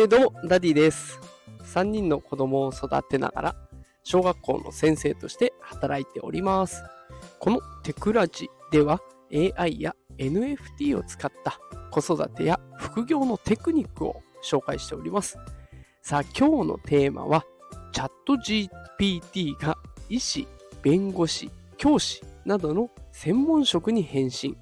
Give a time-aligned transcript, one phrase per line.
[0.00, 1.18] えー、どうも、ダディです。
[1.74, 3.56] 3人の子供を育てながら、
[4.04, 6.84] 小学校の先生として働いております。
[7.40, 9.00] このテクラジでは、
[9.32, 11.58] AI や NFT を使った
[11.90, 15.36] 子育てや副業のテクニックを紹介しております。
[16.00, 17.44] さあ、今日のテーマは、
[17.90, 19.78] チャット GPT が
[20.08, 20.46] 医師、
[20.80, 24.56] 弁護士、教師などの専門職に変身。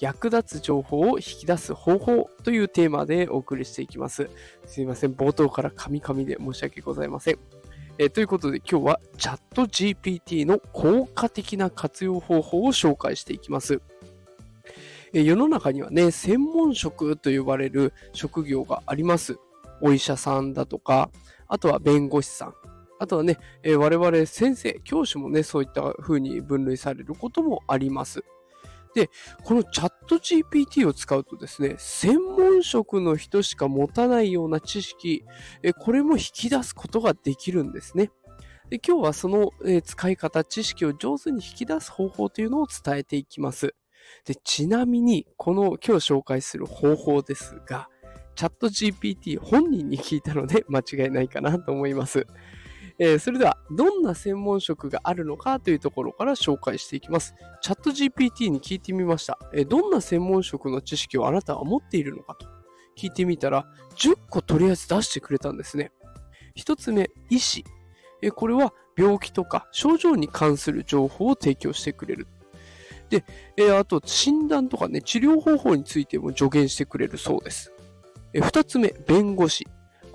[0.00, 4.30] 役立つ情報を引き出す方法というテーマでお送りしていきます。
[4.64, 5.12] すいません。
[5.12, 7.38] 冒頭からカミカミで申し訳ございません。
[7.98, 13.82] えということで今日はチャット GPT の効果的な活用方法を紹介していきます。
[15.12, 19.38] え世の中にはね、専門職と呼ばれる職業があります。
[19.82, 21.10] お医者さんだとか、
[21.46, 22.54] あとは弁護士さん。
[22.98, 28.24] あとはね、え我々先生、教師もね、そういった風に分類されることもあります。
[28.94, 29.10] で、
[29.44, 35.24] このチャット GPT を使うとですね、専門職の人しか持たないような知識、
[35.78, 38.10] これも引き出すことができるんですね。
[38.68, 43.74] で今日はそのえ使い方、知識を上手に引き出す方法というのを伝えていきます。
[44.24, 47.88] でちなみに、この今日紹介する方法ですが、
[48.36, 52.26] チャット GPT 本人に聞いたので間違いないかなと思います。
[53.02, 57.34] えーそれでは、どんな専門職があるのかというところから紹介していきます。
[57.62, 59.38] チャット GPT に聞いてみました。
[59.54, 62.46] えーどんな専門職の知識をあなたは持っているのかと
[62.98, 65.92] 聞いてみたら、10個とりあえず出してくれたんですね。
[66.58, 67.64] 1つ目、医師。
[68.20, 72.26] えこれは病気とか症状に関する情報を提供してくれる。
[73.08, 73.24] で、
[73.56, 77.72] えあと診断とかね、治療方法についても助言してくれるそうです。
[78.34, 79.66] え2つ目、弁護士。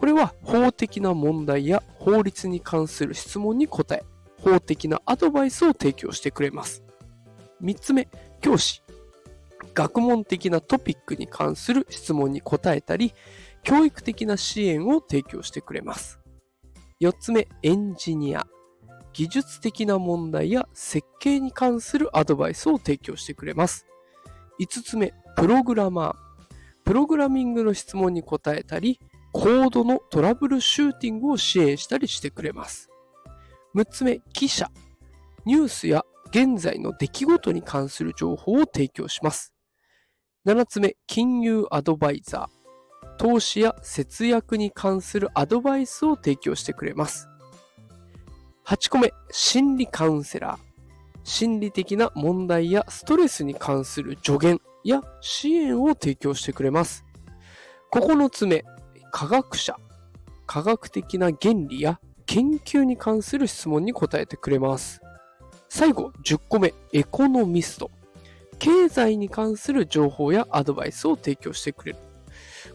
[0.05, 4.03] これは法的な問題や法律に関する質問に答え、
[4.39, 6.83] 法的なアドバイスを提供してくれます。
[7.63, 8.07] 3つ目、
[8.39, 8.83] 教師。
[9.73, 13.15] 学問的なトピックに関する質問に答えたり、
[13.63, 16.19] 教育的な支援を提供してくれます。
[17.01, 18.45] 4つ目、エンジニア。
[19.11, 23.87] 技術的な問題や設計に関するアドバイスを提供してくれます。
[24.61, 26.15] 5つ目、プログラマー。
[26.83, 28.99] プログラミングの質問に答えたり、
[29.35, 32.89] コードのトラブルシューティングを支援したりしてくれます。
[33.75, 34.71] 6つ目、記者。
[35.45, 39.53] ニュースや現在の出来事に関する情報を提供します。
[40.45, 43.15] 7つ目、金融アドバイザー。
[43.17, 47.27] 投資や節約に関するアドバイスを提供してくれます。
[48.65, 50.59] 8個目、心理カウンセラー。
[51.25, 57.03] 心理的な問題やストレスに関する助言や支援を提供してくれます。
[57.91, 58.63] 9つ目、
[59.17, 59.77] 科学者。
[60.45, 64.99] 科学的な原理や研究に関する質問に答えてくれます。
[65.69, 67.89] 最後、10個目、エコノミスト。
[68.59, 71.99] 経済に関する情報やアドバイスを提供してくれる。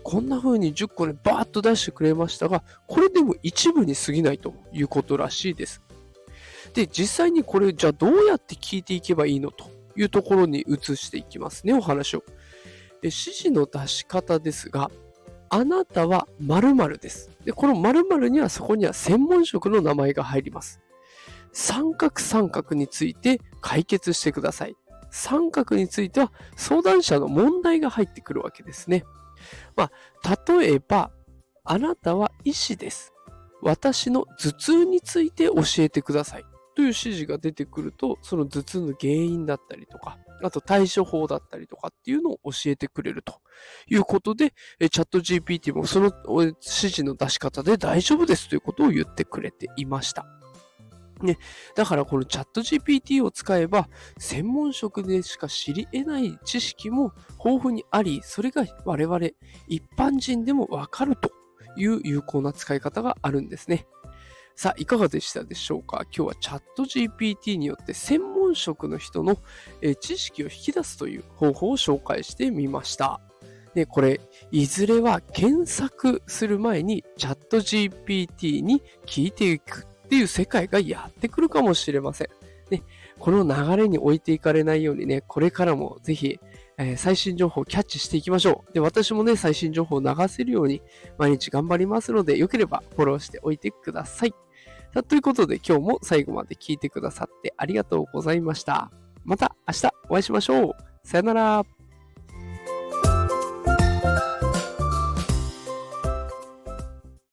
[0.03, 5.83] こんな風に10個ね、バーッと出してくれましたが、これでも一部に過ぎないということらしいです。
[6.73, 9.50] で、実際にこれ、じゃあどうやって聞いていけばいいの？
[9.50, 12.21] というところに移していきますね、お話を。
[13.03, 14.91] で指示の出し方ですが、
[15.50, 17.31] あなたは〇〇です。
[17.44, 20.81] で、この〇〇にはそこには専門職の名前が入ります。
[21.53, 24.77] 三角三角について解決してください。
[25.11, 29.05] 三角については相談者の問題が入ってくるわけですね。
[29.75, 29.91] ま
[30.22, 31.11] あ、例えば、
[31.65, 33.12] あなたは医師です。
[33.61, 36.44] 私の頭痛について教えてください。
[36.77, 43.41] という指示が出てくると、その頭痛の原因だったりとか、あと対処法だったりとかっていうのを教えてくれると
[43.89, 44.53] いうことで、
[44.91, 50.27] チャット GPT もその指示の出し方で大丈夫ですということを言ってくれていました。
[51.23, 51.39] ね、
[51.75, 57.12] だからこのチャット GPT を使えば、専門職でしか知り得ない知識も
[57.45, 59.19] 豊富にあり、それが我々
[59.69, 61.31] 一般人でもわかると
[61.77, 63.87] いう有効な使い方があるんですね。
[64.60, 66.04] さあ、いかがでしたでしょうか？
[66.15, 69.38] 今日はチャット GPT によって専門職の人の
[70.00, 73.23] 知識を引き出すという方法を紹介してみました。
[73.73, 74.20] で、これ、
[74.50, 82.29] いずれは検索する前にチャット GPT に聞いていくっていう世界がやってくるかもしれません。
[82.69, 82.82] ね、
[83.19, 86.38] この流れに置いていかれないようにね、これからもぜひ、
[86.76, 88.75] えー最新情報をキャッチしていきましょう。
[88.75, 90.82] で、私もね、最新情報を流せるように
[91.17, 94.35] 毎日頑張りますので、よければフォローしておいてください。
[95.06, 98.90] ということで今日も最後まで聞いてくださってありがとうございました。
[99.25, 100.72] また明日お会いしましょう。
[101.04, 101.80] さよなら。